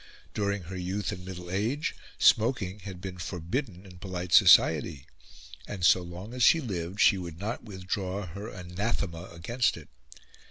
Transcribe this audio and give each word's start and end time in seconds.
During 0.33 0.63
her 0.63 0.75
youth 0.77 1.11
and 1.11 1.23
middle 1.23 1.51
age 1.51 1.95
smoking 2.17 2.79
had 2.79 3.01
been 3.01 3.19
forbidden 3.19 3.85
in 3.85 3.99
polite 3.99 4.33
society, 4.33 5.05
and 5.67 5.85
so 5.85 6.01
long 6.01 6.33
as 6.33 6.41
she 6.41 6.59
lived 6.59 6.99
she 6.99 7.19
would 7.19 7.37
not 7.37 7.65
withdraw 7.65 8.25
her 8.25 8.49
anathema 8.49 9.25
against 9.31 9.77
it. 9.77 9.89